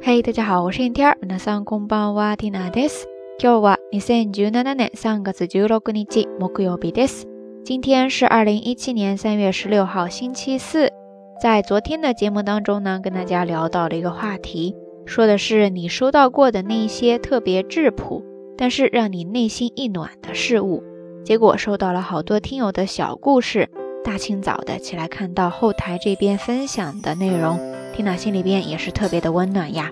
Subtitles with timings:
[0.00, 1.16] 嘿，大家好，我是天天。
[1.20, 3.06] 皆さんこんばんは、ティナです。
[3.38, 7.26] 今日は二千十七年三月十六日木曜日です。
[7.64, 10.92] 今天是二零一七年三月十六号星期四。
[11.40, 14.74] 在昨天的节目当中呢，跟大家聊到了一个话题，
[15.06, 18.22] 说的是你收到过的那一些特别质朴，
[18.56, 20.82] 但是让你内心一暖的事物。
[21.24, 23.68] 结果收到了好多听友的小故事。
[24.04, 27.60] 大清早的起来，看到后台这边分享的内容，
[27.97, 29.91] 缇娜心里边也是特别的温暖呀。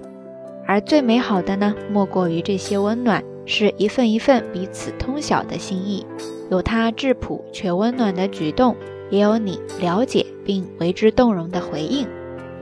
[0.67, 6.05] 而最美好的呢，莫过于这些温暖是一份一份彼此通晓的心意，
[6.51, 8.75] 有他质朴却温暖的举动，
[9.09, 12.07] 也有你了解并为之动容的回应。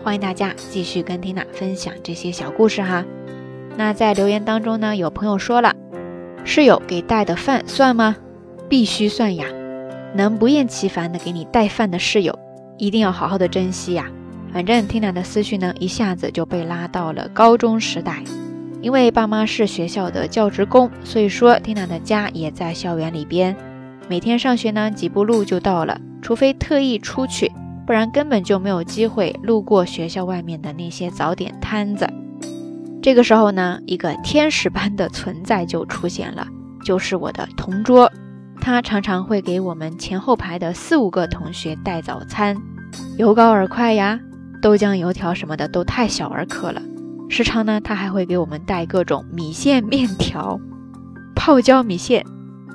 [0.01, 3.03] 欢迎大家继续跟缇娜分享这些小故事哈。
[3.75, 5.75] 那在留言当中呢，有朋友说了，
[6.45, 8.15] 室友给带的饭算吗？
[8.69, 9.45] 必须算呀。
[10.15, 12.37] 能不厌其烦的给你带饭的室友，
[12.77, 14.11] 一定要好好的珍惜呀。
[14.53, 18.23] 反正 Tina 的思绪呢，一下子就被拉到了高中时代。
[18.81, 23.55] 因为爸妈是学校的教职工，所以说 Tina 的家也在校园里边。
[24.07, 27.51] 每天上学呢，几步路就到了，除非特意出去，
[27.87, 32.07] 不然根本就没有机会路过学校外面的那些早点摊子。
[33.01, 36.45] 这个时候呢，一个天使般的存在就出现了，
[36.85, 38.11] 就是我的同桌。
[38.61, 42.55] 他常常会给我们前后排的四五个同学带早餐，
[43.17, 44.19] 油高饵块呀，
[44.63, 46.81] 豆浆油条什么的都太小儿科了。
[47.27, 50.57] 时常呢，他还会给我们带各种米线面条、
[51.35, 52.25] 泡椒米线、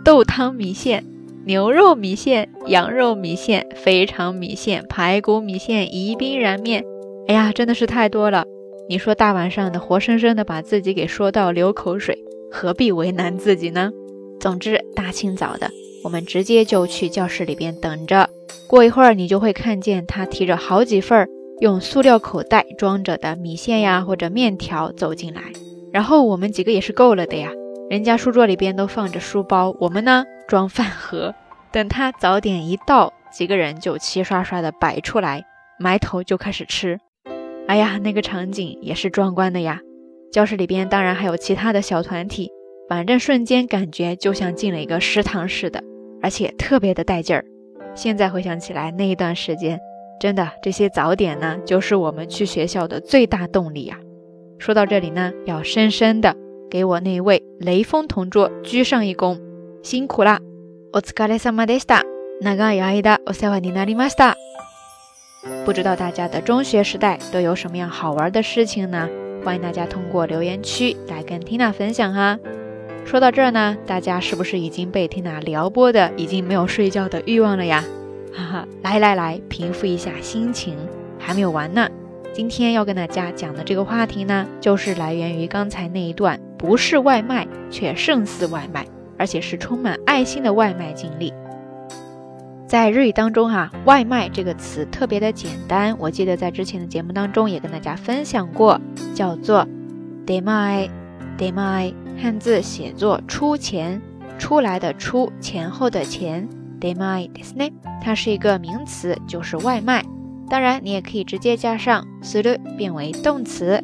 [0.05, 1.03] 豆汤米线、
[1.47, 6.84] 牛肉米线、羊肉米线、肥肠米线、排骨米线、宜宾燃面。
[7.27, 8.44] 哎呀，真的是太多了。
[8.91, 12.19] 你说大晚上的，活生生的把自己给说到流口水，
[12.50, 13.91] 何必为难自己呢？
[14.39, 15.70] 总之，大清早的，
[16.05, 18.28] 我们直接就去教室里边等着。
[18.66, 21.28] 过一会儿，你就会看见他提着好几份儿
[21.61, 25.42] 用塑料口袋装着的米线呀，或者面条走进来。
[25.92, 27.50] 然后我们几个也是够了的呀，
[27.91, 31.34] 人家书桌里边都放着书包，我们呢装饭盒。
[31.73, 35.44] 等他早点一到，几个人就齐刷刷的摆出来，
[35.78, 36.99] 埋头就开始吃。
[37.66, 39.81] 哎呀，那个场景也是壮观的呀。
[40.33, 42.50] 教室里边当然还有其他的小团体。
[42.88, 45.84] 反正瞬间感觉就像进了一个食堂似的，
[46.22, 47.44] 而且特别的带劲儿。
[47.94, 49.78] 现在回想起来，那一段时间，
[50.19, 54.00] 真的这些早点呢，就是我们去学校的最大动力呀。
[54.58, 56.36] 说到这里呢，要深深的
[56.69, 59.40] 给我那位雷锋同桌鞠上一躬，
[59.81, 60.40] 辛苦啦！
[60.94, 62.03] お疲れ様でした。
[62.41, 64.36] 長い間お世話になりました。
[65.66, 69.09] 不知道大家的中学时代都有什么样好玩的事情呢？
[69.44, 72.40] 欢迎大家通过留言区来跟 Tina 分享哈。
[73.06, 77.84] 说到这儿呢，大家是不是已经被缇娜撩拨的已经没有睡觉的欲望了呀？
[78.34, 80.77] 哈哈，来来来，平复一下心情，
[81.19, 81.89] 还没有完呢。
[82.34, 91.33] 今天要跟大家讲的这个话题呢，就是来源于刚才那一段不是外卖却胜似外卖，而且是充满爱心的外卖经历。
[92.66, 98.81] 在日语当中哈，外卖这个词特别的简单，我记得在之前的节目当中也跟大家分享过，
[99.15, 99.66] 叫做
[100.27, 100.89] demai
[101.39, 101.95] demai。
[102.21, 104.03] 汉字写作出钱
[104.39, 106.49] 出来的出前后的钱
[106.81, 107.72] ，demai d e s n
[108.03, 110.05] 它是一个名词，就是外卖。
[110.49, 113.83] 当然，你也可以直接加上 suru 变为动词。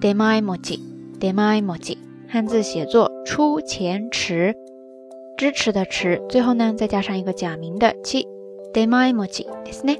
[0.00, 0.14] 前
[0.44, 0.82] 文字出
[1.20, 1.96] 前文字
[2.27, 4.55] 汉字写作出前迟，
[5.37, 8.27] 支持的持，最后呢再加上一个假名的七
[8.73, 9.99] 出前文字ですね。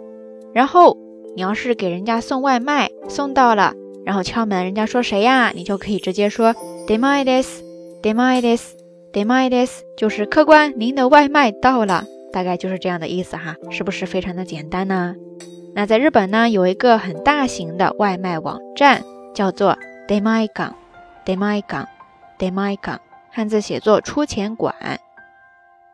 [0.54, 0.98] 然后
[1.36, 3.74] 你要是给人家送外卖，送到了，
[4.06, 5.52] 然后敲门，人家说谁呀？
[5.54, 7.62] 你就可以直接说出前です
[8.02, 8.76] 出前です
[9.12, 15.16] 出前です，就是客官，您的外卖到了，大概就是这样的意思哈，是不是非常的简单呢？
[15.76, 19.04] 那在日本呢，有一个很大型的外卖网站，
[19.34, 19.78] 叫做
[22.40, 23.00] Demaigan，Demaigan，Demaigan，
[23.30, 24.76] 汉字写作出钱馆。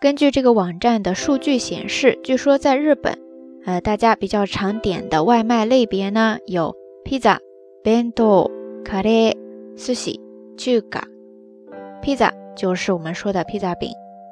[0.02, 3.20] 根据这个网站的数据显示，据说在日本，
[3.66, 7.40] 呃，大家比较常点的外卖类别呢，有披萨、
[7.84, 8.50] bento、
[8.84, 9.36] カレー、
[9.76, 10.12] 寿司、
[10.58, 11.04] 中華。
[12.02, 13.92] 披萨就是我们说的披萨饼，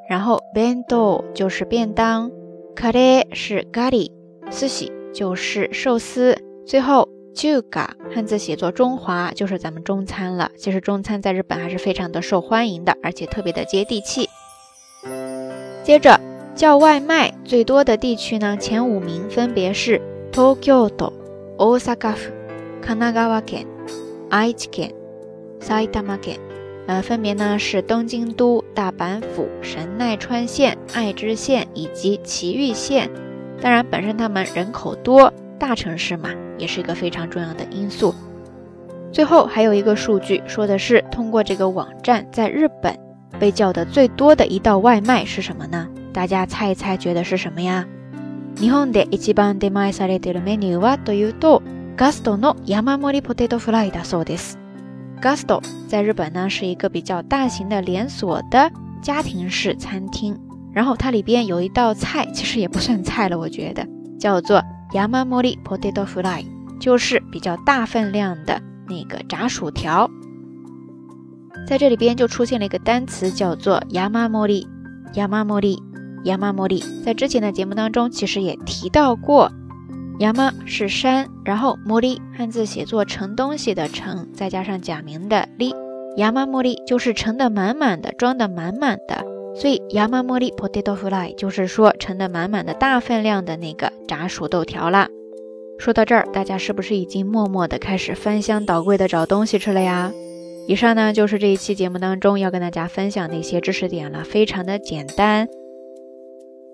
[0.09, 2.31] 然后 bento 就是便当，
[2.75, 4.11] カレー是咖喱，
[4.49, 4.91] 寿司。
[5.13, 10.50] 就是寿司，最后 Juga 汉字写作中华，就是咱们中餐了。
[10.56, 14.28] 其实中餐在日本还是非常的受欢迎的，而且特别的接地气。
[15.82, 16.20] 接着
[16.54, 20.00] 叫外卖最多的地区呢，前五名分别是
[20.32, 21.12] Tokyo 都、
[21.58, 22.30] 大阪府、
[22.80, 23.66] 神奈川県、
[24.30, 24.92] 愛知県、
[25.60, 25.88] 埼玉
[26.18, 26.36] 県。
[26.86, 33.08] 呃，分别呢是东京都、大阪府、神奈川县、爱知县以及埼玉县。
[33.60, 38.13] 当然，本身他们人口多，大城市嘛，也是一个非常重要的因素。
[39.11, 42.97] 最后还有一个数据，说的是通过这个网站，在日本
[43.39, 45.87] 被叫的最多的一道外卖是什么呢？
[46.13, 47.85] 大家猜一猜，觉得是什么呀？
[48.59, 51.61] 日本で一番出前されているメニューはというと、
[51.95, 54.57] ガストの山盛りポテトフライだそうです。
[55.21, 58.71] ガスト在日本呢是一个比较大型的连锁的
[59.01, 60.37] 家庭式餐厅，
[60.73, 63.87] 然后它里边有一道菜，其实也不算菜了，我觉得
[64.19, 66.45] 叫做 山盛りポテトフライ，
[66.79, 70.09] 就是比较大分量的那个炸薯条。
[71.67, 74.67] 在这里边就出现了一个单词叫做山盛り，
[75.13, 75.79] 山盛り。
[76.23, 79.49] 亚麻茉莉在之前的节目当中其实也提到过，
[80.19, 85.73] 亚麻是山，然后茉莉汉字写作盛东西的盛，再加上假名的莉，
[86.17, 89.23] 亚麻茉莉就是盛的满满的，装的满满的，
[89.54, 95.08] 所以亚麻茉莉 potato fry 就是说盛的满满的大分量的那个炸薯豆条啦。
[95.78, 100.12] 说到这儿，大家是不是已经默默的开始翻箱倒柜的找东西吃了呀？
[100.68, 105.48] 以上呢就是这一期节目当中要跟大家分享的一些知识点了，非常的简单。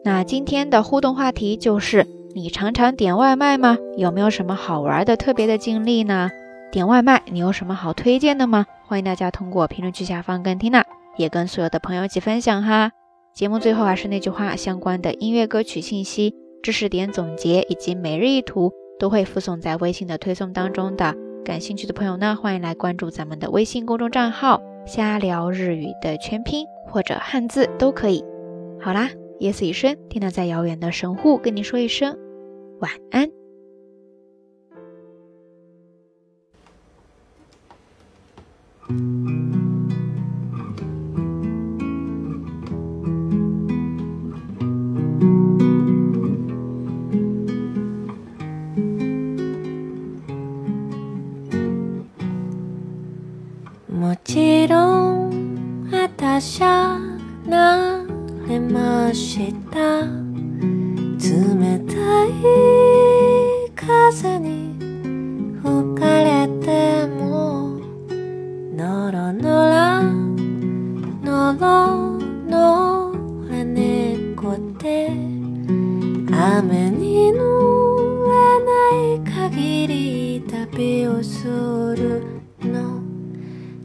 [0.05, 3.79] 那今天的互动话题就是：你常常点外卖吗？
[3.97, 6.31] 有没有什么好玩的、特别的经历呢？
[6.71, 8.67] 点外卖你有什么好推荐的吗？
[8.87, 10.85] 欢迎大家通过评论区下方跟缇娜，
[11.19, 12.93] 也跟所有的朋友一起分享哈。
[13.35, 21.15] 节目最后还是那句话，相关的音乐歌曲信息、知识点总结以及每日一图都会附送在微信的推送当中的。
[21.45, 28.25] 感兴趣的朋友呢，欢迎来关注咱们的微信公众账号“瞎聊日语”的全拼或者汉字都可以。
[28.81, 29.11] 好啦。
[29.41, 32.19] 夜色已深，听到在遥远的神户跟你说一声
[32.81, 33.31] 晚安。
[56.41, 56.99] しゃ
[57.47, 58.09] な。
[58.49, 60.01] れました。
[61.21, 62.29] 冷たい
[63.77, 64.79] 風に
[65.63, 67.79] 吹かれても
[68.75, 70.03] のろのら
[71.23, 72.19] のろ
[72.49, 73.13] の
[73.51, 75.11] れ猫って。
[76.31, 77.37] 雨に濡
[78.25, 78.31] れ
[78.65, 82.25] ない限り旅をする
[82.63, 83.03] の。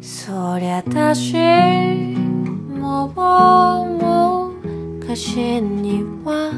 [0.02, 2.23] そりゃ私も
[2.94, 4.54] もう
[5.00, 6.52] 昔には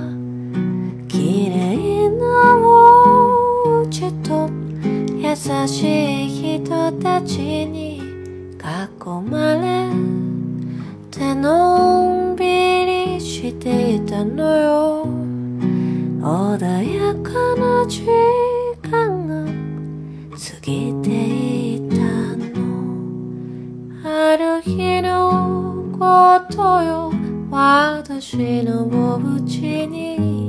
[1.07, 4.49] 綺麗なお家と
[5.17, 5.33] 優
[5.65, 7.99] しい人たちに
[8.59, 8.61] 囲
[9.29, 9.89] まれ
[11.09, 15.07] てのんびりしていたのよ。
[16.21, 18.03] 穏やかな時
[18.81, 19.45] 間が
[20.31, 21.95] 過ぎていた
[22.35, 22.45] の。
[24.03, 25.24] ある日の
[25.97, 27.11] ことよ。
[27.49, 30.45] 私のお家に。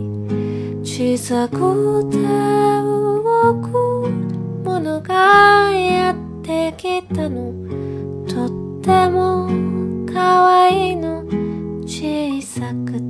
[0.83, 1.57] 小さく
[2.11, 4.09] て動く
[4.65, 7.53] ものがやってきたの。
[8.27, 9.49] とっても
[10.13, 11.25] 可愛いの。
[11.85, 13.06] 小さくて。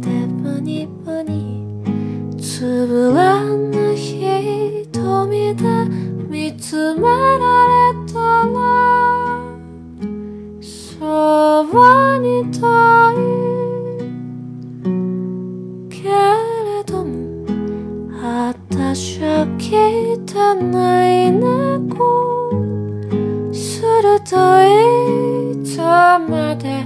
[26.28, 26.84] まで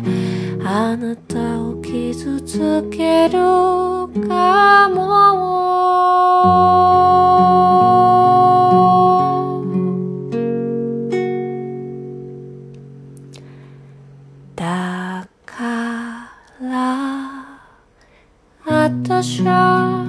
[0.65, 3.39] あなたを傷つける
[4.29, 5.11] かも。
[19.21, 20.07] 私は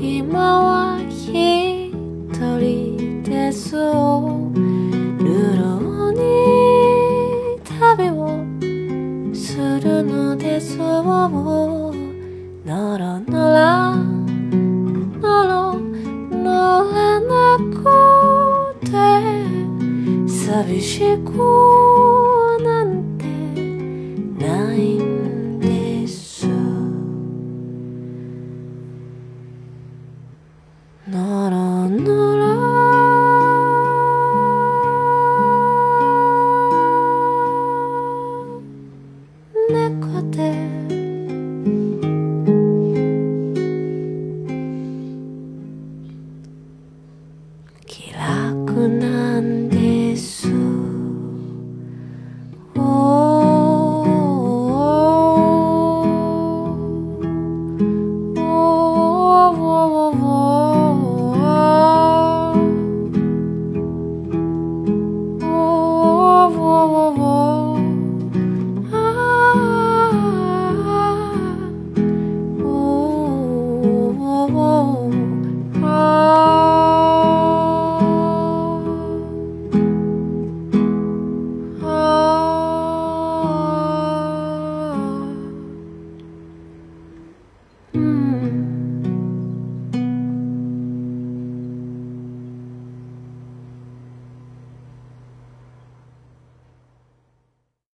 [0.00, 1.92] 今は一
[2.32, 3.76] 人です
[10.60, 11.02] 所有
[12.64, 13.94] 诺罗诺拉，
[15.20, 15.80] 诺罗
[16.30, 17.84] 诺拉，那勾
[18.90, 18.98] 搭，
[20.26, 22.07] 傻逼小狗。